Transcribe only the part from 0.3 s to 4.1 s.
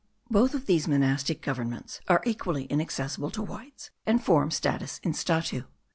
Both of these monastic governments are equally inaccessible to Whites,